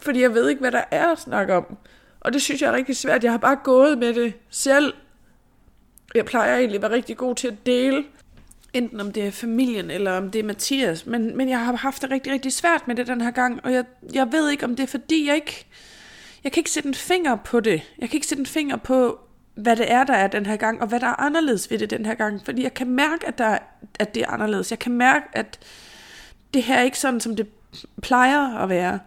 Fordi 0.00 0.22
jeg 0.22 0.34
ved 0.34 0.48
ikke, 0.48 0.60
hvad 0.60 0.72
der 0.72 0.84
er 0.90 1.12
at 1.12 1.20
snakke 1.20 1.54
om. 1.54 1.76
Og 2.20 2.32
det 2.32 2.42
synes 2.42 2.62
jeg 2.62 2.68
er 2.68 2.72
rigtig 2.72 2.96
svært. 2.96 3.24
Jeg 3.24 3.32
har 3.32 3.38
bare 3.38 3.58
gået 3.64 3.98
med 3.98 4.14
det 4.14 4.34
selv. 4.50 4.94
Jeg 6.14 6.24
plejer 6.24 6.56
egentlig 6.56 6.76
at 6.76 6.82
være 6.82 6.90
rigtig 6.92 7.16
god 7.16 7.34
til 7.34 7.48
at 7.48 7.66
dele 7.66 8.04
enten 8.76 9.00
om 9.00 9.12
det 9.12 9.26
er 9.26 9.30
familien, 9.30 9.90
eller 9.90 10.16
om 10.16 10.30
det 10.30 10.38
er 10.38 10.44
Mathias, 10.44 11.06
men, 11.06 11.36
men 11.36 11.48
jeg 11.48 11.64
har 11.64 11.76
haft 11.76 12.02
det 12.02 12.10
rigtig, 12.10 12.32
rigtig 12.32 12.52
svært 12.52 12.88
med 12.88 12.94
det 12.94 13.06
den 13.06 13.20
her 13.20 13.30
gang, 13.30 13.60
og 13.64 13.72
jeg, 13.72 13.84
jeg 14.12 14.32
ved 14.32 14.50
ikke, 14.50 14.64
om 14.64 14.76
det 14.76 14.82
er 14.82 14.86
fordi, 14.86 15.26
jeg 15.26 15.34
ikke, 15.34 15.66
jeg 16.44 16.52
kan 16.52 16.60
ikke 16.60 16.70
sætte 16.70 16.88
en 16.88 16.94
finger 16.94 17.36
på 17.36 17.60
det. 17.60 17.82
Jeg 17.98 18.08
kan 18.10 18.16
ikke 18.16 18.26
sætte 18.26 18.40
en 18.40 18.46
finger 18.46 18.76
på, 18.76 19.20
hvad 19.54 19.76
det 19.76 19.92
er, 19.92 20.04
der 20.04 20.14
er 20.14 20.26
den 20.26 20.46
her 20.46 20.56
gang, 20.56 20.80
og 20.80 20.88
hvad 20.88 21.00
der 21.00 21.06
er 21.06 21.20
anderledes 21.20 21.70
ved 21.70 21.78
det 21.78 21.90
den 21.90 22.06
her 22.06 22.14
gang, 22.14 22.44
fordi 22.44 22.62
jeg 22.62 22.74
kan 22.74 22.90
mærke, 22.90 23.26
at, 23.26 23.38
der, 23.38 23.58
at 23.98 24.14
det 24.14 24.22
er 24.22 24.30
anderledes. 24.30 24.70
Jeg 24.70 24.78
kan 24.78 24.92
mærke, 24.92 25.26
at 25.32 25.58
det 26.54 26.62
her 26.62 26.74
er 26.74 26.82
ikke 26.82 26.98
sådan, 26.98 27.20
som 27.20 27.36
det 27.36 27.46
plejer 28.02 28.58
at 28.58 28.68
være, 28.68 28.98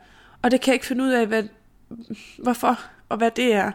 og 0.42 0.52
det 0.52 0.62
kan 0.62 0.72
jeg 0.72 0.76
ikke 0.76 0.86
finde 0.86 1.04
ud 1.04 1.10
af, 1.10 1.28
hvad, 1.28 1.44
hvorfor, 2.38 2.80
og 3.10 3.18
hvad 3.18 3.32
det 3.32 3.54
er. 3.54 3.72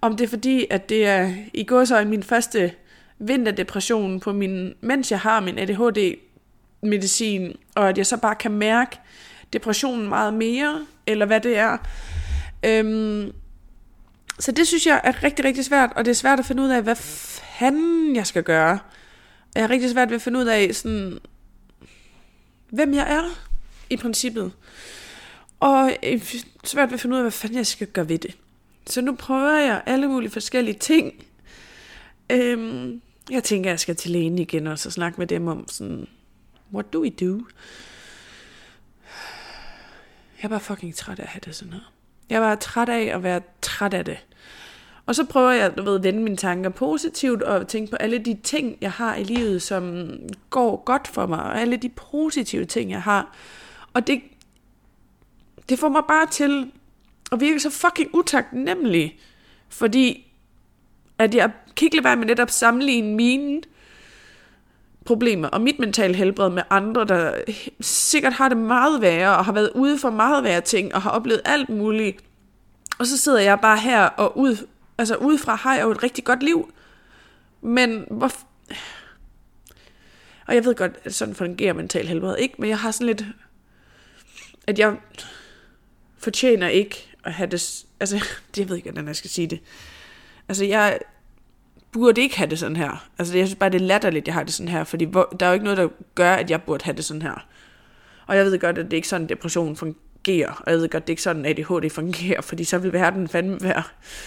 Om 0.00 0.16
det 0.16 0.24
er 0.24 0.28
fordi, 0.28 0.66
at 0.70 0.88
det 0.88 1.06
er 1.06 1.32
i 1.54 1.64
går 1.64 1.84
så 1.84 2.04
min 2.04 2.22
første 2.22 2.72
vinterdepressionen 3.18 4.20
på 4.20 4.32
min, 4.32 4.74
mens 4.80 5.10
jeg 5.10 5.20
har 5.20 5.40
min 5.40 5.58
ADHD-medicin, 5.58 7.56
og 7.74 7.88
at 7.88 7.98
jeg 7.98 8.06
så 8.06 8.16
bare 8.16 8.34
kan 8.34 8.52
mærke 8.52 8.98
depressionen 9.52 10.08
meget 10.08 10.34
mere, 10.34 10.86
eller 11.06 11.26
hvad 11.26 11.40
det 11.40 11.58
er. 11.58 11.78
Øhm, 12.62 13.32
så 14.38 14.52
det 14.52 14.66
synes 14.66 14.86
jeg 14.86 15.00
er 15.04 15.22
rigtig, 15.22 15.44
rigtig 15.44 15.64
svært, 15.64 15.92
og 15.96 16.04
det 16.04 16.10
er 16.10 16.14
svært 16.14 16.38
at 16.38 16.46
finde 16.46 16.62
ud 16.62 16.68
af, 16.68 16.82
hvad 16.82 16.96
fanden 16.96 18.16
jeg 18.16 18.26
skal 18.26 18.42
gøre. 18.42 18.78
Jeg 19.54 19.62
har 19.62 19.70
rigtig 19.70 19.90
svært 19.90 20.08
ved 20.08 20.16
at 20.16 20.22
finde 20.22 20.38
ud 20.38 20.46
af, 20.46 20.74
sådan, 20.74 21.18
hvem 22.70 22.94
jeg 22.94 23.12
er, 23.12 23.22
i 23.90 23.96
princippet. 23.96 24.52
Og 25.60 25.96
øh, 26.02 26.34
svært 26.64 26.88
ved 26.88 26.94
at 26.94 27.00
finde 27.00 27.14
ud 27.14 27.18
af, 27.18 27.24
hvad 27.24 27.32
fanden 27.32 27.58
jeg 27.58 27.66
skal 27.66 27.86
gøre 27.86 28.08
ved 28.08 28.18
det. 28.18 28.36
Så 28.86 29.00
nu 29.00 29.14
prøver 29.14 29.58
jeg 29.58 29.82
alle 29.86 30.08
mulige 30.08 30.30
forskellige 30.30 30.78
ting. 30.78 31.12
Øhm, 32.30 33.00
jeg 33.30 33.44
tænker, 33.44 33.70
jeg 33.70 33.80
skal 33.80 33.96
til 33.96 34.10
lægen 34.10 34.38
igen 34.38 34.66
og 34.66 34.78
så 34.78 34.90
snakke 34.90 35.18
med 35.18 35.26
dem 35.26 35.48
om 35.48 35.68
sådan, 35.68 36.08
what 36.72 36.92
do 36.92 37.00
we 37.00 37.10
do? 37.10 37.40
Jeg 40.38 40.44
er 40.44 40.48
bare 40.48 40.60
fucking 40.60 40.94
træt 40.94 41.18
af 41.18 41.22
at 41.22 41.28
have 41.28 41.40
det 41.44 41.54
sådan 41.54 41.72
her. 41.72 41.92
Jeg 42.30 42.36
er 42.36 42.40
bare 42.40 42.56
træt 42.56 42.88
af 42.88 43.02
at 43.14 43.22
være 43.22 43.40
træt 43.62 43.94
af 43.94 44.04
det. 44.04 44.18
Og 45.06 45.14
så 45.14 45.24
prøver 45.24 45.50
jeg, 45.50 45.76
du 45.76 45.82
ved, 45.82 45.96
at 45.96 46.02
vende 46.02 46.22
mine 46.22 46.36
tanker 46.36 46.70
positivt 46.70 47.42
og 47.42 47.68
tænke 47.68 47.90
på 47.90 47.96
alle 47.96 48.18
de 48.18 48.38
ting, 48.42 48.78
jeg 48.80 48.92
har 48.92 49.16
i 49.16 49.24
livet, 49.24 49.62
som 49.62 50.12
går 50.50 50.82
godt 50.84 51.08
for 51.08 51.26
mig, 51.26 51.42
og 51.42 51.60
alle 51.60 51.76
de 51.76 51.88
positive 51.88 52.64
ting, 52.64 52.90
jeg 52.90 53.02
har. 53.02 53.36
Og 53.94 54.06
det, 54.06 54.20
det 55.68 55.78
får 55.78 55.88
mig 55.88 56.02
bare 56.08 56.26
til 56.26 56.72
at 57.32 57.40
virke 57.40 57.60
så 57.60 57.70
fucking 57.70 58.10
utaknemmelig, 58.14 59.18
fordi 59.68 60.27
at 61.18 61.34
jeg 61.34 61.50
kan 61.76 61.86
ikke 61.86 61.96
lade 61.96 62.04
være 62.04 62.16
med 62.16 62.26
netop 62.26 62.50
sammenligne 62.50 63.14
mine 63.14 63.62
problemer 65.04 65.48
og 65.48 65.60
mit 65.60 65.78
mentale 65.78 66.14
helbred 66.14 66.50
med 66.50 66.62
andre, 66.70 67.04
der 67.04 67.34
sikkert 67.80 68.32
har 68.32 68.48
det 68.48 68.58
meget 68.58 69.00
værre, 69.00 69.36
og 69.36 69.44
har 69.44 69.52
været 69.52 69.70
ude 69.74 69.98
for 69.98 70.10
meget 70.10 70.44
værre 70.44 70.60
ting, 70.60 70.94
og 70.94 71.02
har 71.02 71.10
oplevet 71.10 71.40
alt 71.44 71.68
muligt. 71.68 72.24
Og 72.98 73.06
så 73.06 73.18
sidder 73.18 73.38
jeg 73.38 73.60
bare 73.60 73.78
her, 73.78 74.02
og 74.02 74.38
ud, 74.38 74.66
altså 74.98 75.16
udefra 75.16 75.54
har 75.54 75.74
jeg 75.74 75.82
jo 75.82 75.90
et 75.90 76.02
rigtig 76.02 76.24
godt 76.24 76.42
liv. 76.42 76.72
Men 77.60 78.04
hvor, 78.10 78.32
Og 80.46 80.54
jeg 80.54 80.64
ved 80.64 80.74
godt, 80.74 80.92
at 81.04 81.14
sådan 81.14 81.34
fungerer 81.34 81.72
mental 81.72 82.06
helbred 82.06 82.36
ikke, 82.36 82.54
men 82.58 82.70
jeg 82.70 82.78
har 82.78 82.90
sådan 82.90 83.06
lidt, 83.06 83.24
at 84.66 84.78
jeg 84.78 84.96
fortjener 86.18 86.68
ikke 86.68 87.08
at 87.24 87.32
have 87.32 87.50
det, 87.50 87.84
altså, 88.00 88.16
det, 88.54 88.58
jeg 88.60 88.68
ved 88.68 88.76
ikke, 88.76 88.90
hvordan 88.90 89.08
jeg 89.08 89.16
skal 89.16 89.30
sige 89.30 89.46
det. 89.46 89.60
Altså, 90.48 90.64
jeg 90.64 90.98
burde 91.92 92.20
ikke 92.20 92.36
have 92.36 92.50
det 92.50 92.58
sådan 92.58 92.76
her. 92.76 93.08
Altså, 93.18 93.36
jeg 93.36 93.46
synes 93.46 93.58
bare, 93.58 93.70
det 93.70 93.80
er 93.80 93.86
latterligt, 93.86 94.26
jeg 94.26 94.34
har 94.34 94.42
det 94.42 94.54
sådan 94.54 94.68
her, 94.68 94.84
fordi 94.84 95.04
hvor, 95.04 95.34
der 95.40 95.46
er 95.46 95.50
jo 95.50 95.54
ikke 95.54 95.64
noget, 95.64 95.78
der 95.78 95.88
gør, 96.14 96.34
at 96.34 96.50
jeg 96.50 96.62
burde 96.62 96.84
have 96.84 96.96
det 96.96 97.04
sådan 97.04 97.22
her. 97.22 97.46
Og 98.26 98.36
jeg 98.36 98.44
ved 98.44 98.58
godt, 98.58 98.78
at 98.78 98.84
det 98.84 98.92
ikke 98.92 99.08
sådan, 99.08 99.28
depression 99.28 99.76
fungerer, 99.76 100.62
og 100.66 100.72
jeg 100.72 100.78
ved 100.78 100.88
godt, 100.88 101.02
at 101.02 101.06
det 101.06 101.12
ikke 101.12 101.22
sådan, 101.22 101.46
ADHD 101.46 101.90
fungerer, 101.90 102.40
fordi 102.40 102.64
så 102.64 102.78
vil 102.78 102.92
verden 102.92 103.28
fandme 103.28 103.58
være 103.60 103.82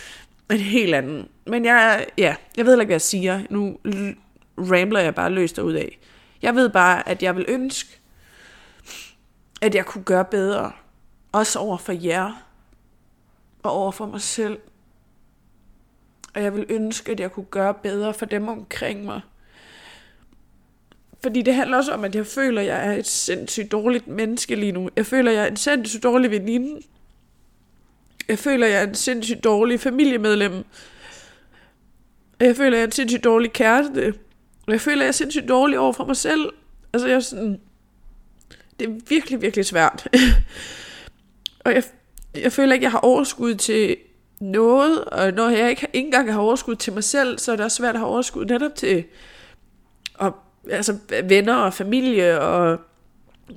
en 0.52 0.60
helt 0.60 0.96
anden. 0.96 1.28
Men 1.48 1.66
jeg, 1.66 2.06
ja, 2.18 2.36
jeg 2.58 2.66
ved 2.66 2.74
ikke, 2.74 2.86
hvad 2.86 2.94
jeg 2.94 3.02
siger. 3.02 3.42
Nu 3.50 3.78
rambler 4.58 5.00
jeg 5.00 5.16
bare 5.16 5.30
løst 5.30 5.58
ud 5.60 5.74
af. 5.74 6.00
Jeg 6.42 6.56
ved 6.56 6.70
bare, 6.70 7.10
at 7.10 7.24
jeg 7.24 7.36
vil 7.36 7.46
ønske, 7.48 8.00
at 9.62 9.76
jeg 9.76 9.86
kunne 9.86 10.04
gøre 10.04 10.26
bedre. 10.26 10.72
Også 11.32 11.60
over 11.60 11.78
for 11.78 11.92
jer. 11.92 12.44
Og 13.64 13.72
over 13.72 13.92
for 13.92 14.06
mig 14.06 14.22
selv. 14.22 14.58
Og 16.34 16.44
jeg 16.44 16.56
vil 16.56 16.66
ønske, 16.70 17.12
at 17.12 17.20
jeg 17.20 17.32
kunne 17.32 17.46
gøre 17.46 17.74
bedre 17.74 18.14
for 18.14 18.26
dem 18.26 18.48
omkring 18.48 19.06
mig. 19.06 19.22
Fordi 21.24 21.42
det 21.42 21.54
handler 21.54 21.78
også 21.78 21.92
om, 21.92 22.04
at 22.04 22.16
jeg 22.16 22.28
føler, 22.28 22.62
at 22.62 22.68
jeg 22.68 22.88
er 22.88 22.94
et 22.94 23.08
sindssygt 23.08 23.72
dårligt 23.72 24.08
menneske 24.08 24.56
lige 24.56 24.72
nu. 24.72 24.90
Jeg 24.96 25.06
føler, 25.06 25.32
at 25.32 25.38
jeg 25.38 25.44
er 25.44 25.50
en 25.50 25.58
sindssygt 25.58 26.04
dårlig 26.04 26.32
veninde. 26.32 26.82
Jeg 28.28 28.40
føler, 28.40 28.66
at 28.66 28.72
jeg 28.72 28.84
er 28.84 28.88
en 28.88 28.96
sindssygt 28.96 29.44
dårlig 29.44 29.80
familiemedlem. 29.80 30.66
Jeg 32.40 32.56
føler, 32.56 32.72
at 32.72 32.78
jeg 32.78 32.82
er 32.82 32.86
en 32.86 32.92
sindssygt 32.92 33.24
dårlig 33.24 33.54
kæreste. 33.54 34.14
Jeg 34.68 34.82
føler, 34.82 34.98
at 34.98 35.04
jeg 35.04 35.08
er 35.08 35.12
sindssygt 35.12 35.50
dårlig 35.50 35.80
over 35.80 35.94
for 35.94 36.06
mig 36.06 36.18
selv. 36.18 36.50
Altså, 36.94 37.08
jeg 37.08 37.16
er 37.16 37.20
sådan... 37.20 37.60
Det 38.80 38.90
er 38.90 38.94
virkelig, 39.10 39.42
virkelig 39.42 39.66
svært. 39.66 40.08
og 41.66 41.74
jeg, 41.74 41.84
jeg 42.36 42.52
føler 42.52 42.74
ikke, 42.74 42.84
jeg 42.84 42.92
har 42.92 43.00
overskud 43.00 43.56
til 43.56 43.98
noget, 44.42 45.06
og 45.06 45.32
når 45.32 45.50
jeg 45.50 45.70
ikke, 45.70 45.88
ikke 45.94 46.06
engang 46.06 46.34
har 46.34 46.40
overskud 46.40 46.76
til 46.76 46.94
mig 46.94 47.04
selv, 47.04 47.40
så 47.40 47.52
er 47.52 47.56
det 47.56 47.66
også 47.66 47.78
svært 47.78 47.96
at 47.96 48.00
have 48.00 48.10
overskud 48.10 48.46
netop 48.46 48.76
til 48.76 49.04
og, 50.14 50.36
altså, 50.70 50.98
venner 51.24 51.56
og 51.56 51.74
familie, 51.74 52.42
og 52.42 52.80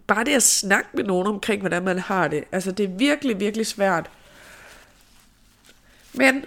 bare 0.06 0.24
det 0.24 0.32
at 0.34 0.42
snakke 0.42 0.88
med 0.92 1.04
nogen 1.04 1.26
omkring, 1.26 1.60
hvordan 1.60 1.84
man 1.84 1.98
har 1.98 2.28
det. 2.28 2.44
Altså, 2.52 2.72
det 2.72 2.84
er 2.84 2.88
virkelig, 2.88 3.40
virkelig 3.40 3.66
svært. 3.66 4.10
Men 6.12 6.44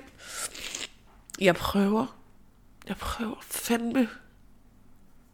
jeg 1.41 1.55
prøver. 1.55 2.17
Jeg 2.87 2.97
prøver 2.97 3.35
fandme. 3.41 4.09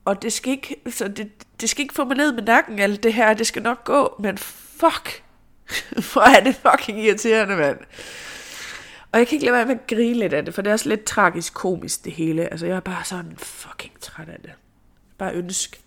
Og 0.06 0.22
det 0.22 0.34
skal 0.34 0.52
ikke, 0.52 0.76
så 0.90 1.08
det, 1.08 1.32
det 1.62 1.70
skal 1.70 1.82
ikke 1.82 1.94
få 1.94 2.04
mig 2.04 2.18
ned 2.18 2.32
med 2.32 2.44
nakken, 2.44 2.80
alt 2.80 3.04
det 3.04 3.14
her. 3.14 3.34
Det 3.34 3.48
skal 3.48 3.62
nok 3.62 3.84
gå, 3.84 4.16
men 4.20 4.38
fuck. 4.38 5.24
Hvor 6.14 6.38
er 6.38 6.44
det 6.44 6.56
fucking 6.56 7.00
irriterende, 7.00 7.56
mand. 7.56 7.78
Og 9.14 9.20
jeg 9.20 9.28
kan 9.28 9.36
ikke 9.36 9.46
lade 9.46 9.56
være 9.56 9.66
med 9.66 9.76
at 9.76 9.88
grine 9.88 10.20
lidt 10.20 10.34
af 10.34 10.46
det, 10.46 10.54
for 10.54 10.62
det 10.62 10.70
er 10.70 10.74
også 10.74 10.90
lidt 10.90 11.04
tragisk 11.04 11.54
komisk, 11.54 12.06
det 12.06 12.14
hele. 12.14 12.52
Altså, 12.52 12.66
jeg 12.66 12.76
er 12.76 12.80
bare 12.80 13.04
sådan 13.04 13.38
fucking 13.38 14.00
træt 14.00 14.30
af 14.30 14.40
det. 14.42 14.52
Bare 15.18 15.34
ønske. 15.34 15.80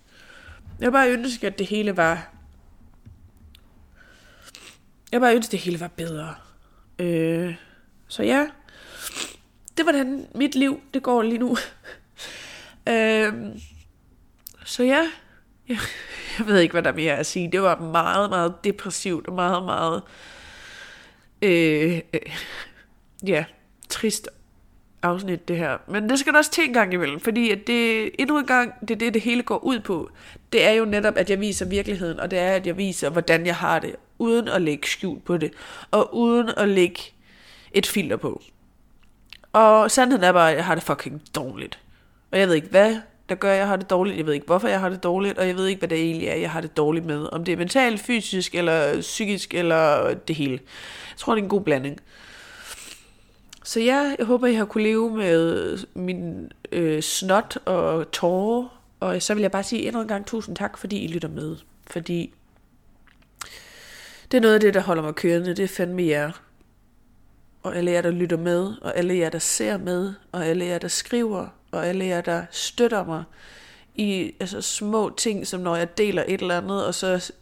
Jeg 0.81 0.93
bare 0.93 1.11
ønske, 1.11 1.47
at 1.47 1.59
det 1.59 1.67
hele 1.67 1.97
var... 1.97 2.33
Jeg 5.13 5.21
bare 5.21 5.35
ønske, 5.35 5.49
at 5.49 5.53
det 5.53 5.61
hele 5.61 5.81
var 5.81 5.89
bedre. 5.89 6.35
Øh, 6.99 7.55
så 8.09 8.23
ja, 8.23 8.47
det 9.77 9.87
var 9.87 9.93
den 9.93 10.27
mit 10.35 10.55
liv, 10.55 10.81
det 10.95 11.03
går 11.03 11.23
lige 11.23 11.39
nu. 11.39 11.57
øh, 12.93 13.33
så 14.65 14.83
ja, 14.83 15.11
jeg, 15.69 15.79
jeg 16.39 16.47
ved 16.47 16.59
ikke, 16.59 16.73
hvad 16.73 16.83
der 16.83 16.91
er 16.91 16.95
mere 16.97 17.17
at 17.17 17.27
sige. 17.27 17.53
Det 17.53 17.63
var 17.63 17.81
meget, 17.81 18.31
meget 18.31 18.55
depressivt 18.65 19.27
og 19.27 19.35
meget, 19.35 19.65
meget... 19.65 20.03
Øh, 21.43 22.01
øh, 22.15 22.21
ja, 23.27 23.45
trist 23.89 24.29
afsnit, 25.03 25.49
det 25.49 25.57
her. 25.57 25.79
Men 25.89 26.09
det 26.09 26.19
skal 26.19 26.33
der 26.33 26.39
også 26.39 26.51
til 26.51 26.65
en 26.65 26.73
gang 26.73 26.93
imellem, 26.93 27.21
fordi 27.21 27.51
at 27.51 27.67
det 27.67 28.11
endnu 28.19 28.39
en 28.39 28.47
gang, 28.47 28.73
det 28.81 28.91
er 28.91 28.99
det, 28.99 29.15
det 29.15 29.23
hele 29.23 29.43
går 29.43 29.65
ud 29.65 29.81
på. 29.81 30.11
Det 30.53 30.67
er 30.67 30.71
jo 30.71 30.85
netop, 30.85 31.17
at 31.17 31.31
jeg 31.31 31.41
viser 31.41 31.67
virkeligheden, 31.67 32.21
og 32.21 32.31
det 32.31 32.39
er, 32.39 32.53
at 32.53 32.67
jeg 32.67 32.77
viser, 32.77 33.11
hvordan 33.11 33.47
jeg 33.47 33.57
har 33.57 33.79
det, 33.79 33.97
uden 34.19 34.49
at 34.49 34.63
lægge 34.63 34.89
skjul 34.89 35.21
på 35.21 35.37
det, 35.37 35.53
og 35.91 36.17
uden 36.17 36.51
at 36.57 36.69
lægge 36.69 37.01
et 37.73 37.87
filter 37.87 38.17
på. 38.17 38.43
Og 39.53 39.91
sandheden 39.91 40.25
er 40.25 40.33
bare, 40.33 40.51
at 40.51 40.57
jeg 40.57 40.65
har 40.65 40.75
det 40.75 40.85
fucking 40.85 41.23
dårligt. 41.35 41.79
Og 42.33 42.39
jeg 42.39 42.49
ved 42.49 42.55
ikke, 42.55 42.69
hvad 42.69 42.97
der 43.29 43.35
gør, 43.35 43.53
at 43.53 43.59
jeg 43.59 43.69
har 43.69 43.77
det 43.77 43.91
dårligt. 43.91 44.17
Jeg 44.17 44.27
ved 44.27 44.35
ikke, 44.35 44.47
hvorfor 44.47 44.69
jeg 44.69 44.81
har 44.81 44.89
det 44.89 45.03
dårligt, 45.03 45.39
og 45.39 45.47
jeg 45.47 45.57
ved 45.57 45.67
ikke, 45.67 45.79
hvad 45.79 45.89
det 45.89 45.99
egentlig 45.99 46.29
er, 46.29 46.35
jeg 46.35 46.51
har 46.51 46.61
det 46.61 46.77
dårligt 46.77 47.07
med. 47.07 47.29
Om 47.33 47.45
det 47.45 47.53
er 47.53 47.57
mentalt, 47.57 48.01
fysisk, 48.01 48.55
eller 48.55 49.01
psykisk, 49.01 49.55
eller 49.55 50.15
det 50.15 50.37
hele. 50.37 50.53
Jeg 51.11 51.17
tror, 51.17 51.35
det 51.35 51.41
er 51.41 51.45
en 51.45 51.51
god 51.51 51.61
blanding. 51.61 52.01
Så 53.67 53.81
ja, 53.81 54.15
jeg 54.19 54.27
håber, 54.27 54.47
jeg 54.47 54.57
har 54.57 54.65
kunne 54.65 54.85
leve 54.85 55.17
med 55.17 55.63
øh, 55.73 55.79
min 55.95 56.53
øh, 56.73 57.03
snot 57.03 57.59
og 57.65 58.11
tårer. 58.11 58.81
Og 59.01 59.23
så 59.23 59.35
vil 59.35 59.41
jeg 59.41 59.51
bare 59.51 59.63
sige 59.63 59.87
endnu 59.87 60.01
en 60.01 60.09
gang 60.09 60.27
tusind 60.27 60.57
tak, 60.57 60.79
fordi 60.79 61.05
I 61.05 61.07
lytter 61.07 61.29
med. 61.29 61.57
Fordi 61.87 62.35
det 64.31 64.37
er 64.37 64.41
noget 64.41 64.55
af 64.55 64.61
det, 64.61 64.75
der 64.75 64.81
holder 64.81 65.03
mig 65.03 65.15
kørende. 65.15 65.57
Det 65.57 65.63
er 65.63 65.69
fandme 65.69 66.03
jer. 66.03 66.31
Og 67.63 67.77
alle 67.77 67.91
jer, 67.91 68.03
der 68.03 68.11
lytter 68.11 68.37
med. 68.37 68.75
Og 68.83 68.97
alle 68.97 69.17
jer, 69.17 69.31
der 69.31 69.39
ser 69.39 69.79
med. 69.79 70.15
Og 70.33 70.47
alle 70.47 70.65
jer, 70.65 70.79
der 70.79 70.89
skriver. 70.89 71.47
Og 71.71 71.87
alle 71.87 72.05
jer, 72.05 72.21
der 72.21 72.45
støtter 72.51 73.05
mig. 73.05 73.25
I 73.95 74.35
altså, 74.41 74.61
små 74.61 75.15
ting, 75.17 75.47
som 75.47 75.61
når 75.61 75.77
jeg 75.77 75.99
deler 75.99 76.25
et 76.29 76.41
eller 76.41 76.59
andet. 76.59 76.87
Og 76.87 76.95
så 76.95 77.33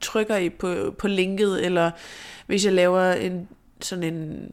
trykker 0.00 0.36
I 0.36 0.50
på, 0.50 0.94
på 0.98 1.08
linket. 1.08 1.64
Eller 1.64 1.90
hvis 2.46 2.64
jeg 2.64 2.72
laver 2.72 3.12
en 3.12 3.48
sådan 3.80 4.14
en 4.14 4.52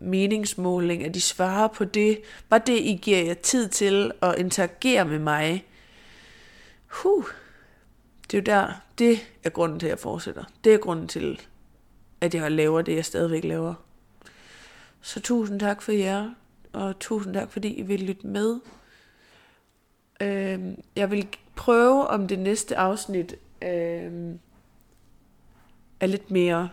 meningsmåling, 0.00 1.04
at 1.04 1.14
de 1.14 1.20
svarer 1.20 1.68
på 1.68 1.84
det. 1.84 2.20
Bare 2.48 2.60
det, 2.66 2.78
I 2.78 2.98
giver 3.02 3.18
jer 3.18 3.34
tid 3.34 3.68
til 3.68 4.12
at 4.22 4.38
interagere 4.38 5.04
med 5.04 5.18
mig. 5.18 5.66
Huh. 6.86 7.24
Det 8.30 8.34
er 8.34 8.38
jo 8.38 8.44
der, 8.44 8.72
det 8.98 9.18
er 9.44 9.50
grunden 9.50 9.80
til, 9.80 9.86
at 9.86 9.90
jeg 9.90 9.98
fortsætter. 9.98 10.44
Det 10.64 10.74
er 10.74 10.78
grunden 10.78 11.08
til, 11.08 11.40
at 12.20 12.34
jeg 12.34 12.52
laver 12.52 12.82
det, 12.82 12.94
jeg 12.94 13.04
stadigvæk 13.04 13.44
laver. 13.44 13.74
Så 15.00 15.20
tusind 15.20 15.60
tak 15.60 15.82
for 15.82 15.92
jer, 15.92 16.30
og 16.72 16.98
tusind 16.98 17.34
tak, 17.34 17.50
fordi 17.50 17.74
I 17.74 17.82
vil 17.82 18.00
lytte 18.00 18.26
med. 18.26 18.60
Øhm, 20.20 20.82
jeg 20.96 21.10
vil 21.10 21.28
prøve, 21.56 22.06
om 22.06 22.28
det 22.28 22.38
næste 22.38 22.76
afsnit 22.76 23.34
øhm, 23.62 24.38
er 26.00 26.06
lidt 26.06 26.30
mere 26.30 26.68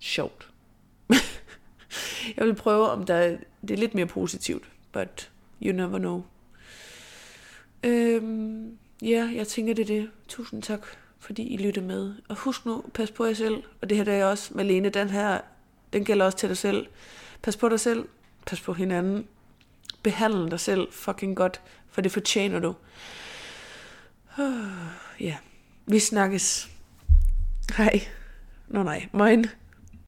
sjovt 0.00 0.53
jeg 2.36 2.46
vil 2.46 2.54
prøve, 2.54 2.88
om 2.88 3.06
der 3.06 3.14
er, 3.14 3.36
det 3.62 3.70
er 3.70 3.76
lidt 3.78 3.94
mere 3.94 4.06
positivt, 4.06 4.64
but 4.92 5.30
you 5.62 5.72
never 5.72 5.98
know. 5.98 6.24
Øhm, 7.84 8.78
ja, 9.02 9.30
jeg 9.34 9.48
tænker, 9.48 9.74
det 9.74 9.82
er 9.82 10.00
det. 10.00 10.10
Tusind 10.28 10.62
tak, 10.62 10.86
fordi 11.18 11.42
I 11.42 11.56
lytter 11.56 11.82
med. 11.82 12.14
Og 12.28 12.36
husk 12.36 12.66
nu, 12.66 12.84
pas 12.94 13.10
på 13.10 13.24
jer 13.24 13.34
selv. 13.34 13.62
Og 13.82 13.90
det 13.90 13.96
her 13.96 14.04
der 14.04 14.12
er 14.12 14.24
også, 14.24 14.54
Malene, 14.54 14.88
den 14.88 15.10
her, 15.10 15.40
den 15.92 16.04
gælder 16.04 16.24
også 16.24 16.38
til 16.38 16.48
dig 16.48 16.58
selv. 16.58 16.86
Pas 17.42 17.56
på 17.56 17.68
dig 17.68 17.80
selv. 17.80 18.08
Pas 18.46 18.60
på 18.60 18.72
hinanden. 18.72 19.26
Behandle 20.02 20.50
dig 20.50 20.60
selv 20.60 20.92
fucking 20.92 21.36
godt, 21.36 21.60
for 21.90 22.00
det 22.00 22.12
fortjener 22.12 22.60
du. 22.60 22.74
Ja, 25.20 25.36
vi 25.86 25.98
snakkes. 25.98 26.70
Hej. 27.76 28.00
Nå 28.68 28.82
nej, 28.82 29.08
mine. 29.12 29.50